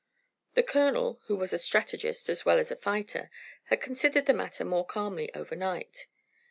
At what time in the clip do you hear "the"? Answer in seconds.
0.55-0.63, 4.25-4.33